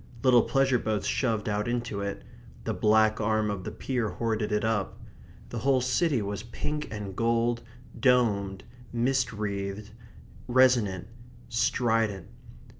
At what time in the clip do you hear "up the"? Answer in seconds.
4.65-5.59